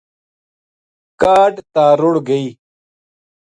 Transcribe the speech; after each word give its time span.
کاہڈ 1.21 1.53
تا 1.73 1.85
رُڑ 1.99 2.13
گئی 2.27 2.47